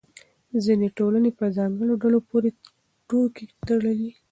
[0.65, 2.49] ځینې ټولنې په ځانګړو ډلو پورې
[3.07, 4.09] ټوکې تړي.